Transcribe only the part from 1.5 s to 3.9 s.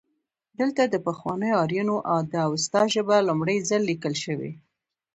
آرینو د اوستا ژبه لومړی ځل